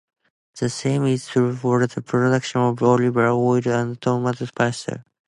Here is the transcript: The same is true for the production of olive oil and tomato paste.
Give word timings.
The 0.59 0.67
same 0.71 1.05
is 1.05 1.27
true 1.27 1.55
for 1.55 1.85
the 1.85 2.01
production 2.01 2.59
of 2.61 2.81
olive 2.81 3.17
oil 3.17 3.53
and 3.67 4.01
tomato 4.01 4.47
paste. 4.47 4.89